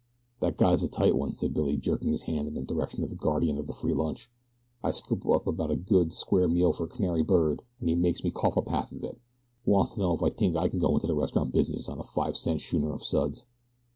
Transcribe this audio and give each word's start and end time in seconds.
"That 0.39 0.57
guy's 0.57 0.81
a 0.81 0.87
tight 0.87 1.15
one," 1.15 1.35
said 1.35 1.53
Billy, 1.53 1.77
jerking 1.77 2.07
his 2.09 2.23
hand 2.23 2.47
in 2.47 2.55
the 2.55 2.63
direction 2.63 3.03
of 3.03 3.11
the 3.11 3.15
guardian 3.15 3.59
of 3.59 3.67
the 3.67 3.73
free 3.73 3.93
lunch. 3.93 4.31
"I 4.83 4.89
scoops 4.89 5.27
up 5.27 5.45
about 5.45 5.69
a 5.69 5.75
good, 5.75 6.11
square 6.11 6.47
meal 6.47 6.73
for 6.73 6.85
a 6.85 6.87
canary 6.87 7.21
bird, 7.21 7.61
an' 7.79 7.87
he 7.87 7.93
makes 7.93 8.23
me 8.23 8.31
cough 8.31 8.57
up 8.57 8.67
half 8.67 8.91
of 8.91 9.03
it. 9.03 9.19
Wants 9.63 9.93
to 9.93 9.99
know 9.99 10.15
if 10.15 10.23
I 10.23 10.29
t'ink 10.29 10.55
I 10.57 10.69
can 10.69 10.79
go 10.79 10.95
into 10.95 11.05
the 11.05 11.13
restaurant 11.13 11.53
business 11.53 11.87
on 11.87 11.99
a 11.99 12.03
fi' 12.03 12.31
cent 12.31 12.61
schooner 12.61 12.91
of 12.95 13.03
suds." 13.03 13.45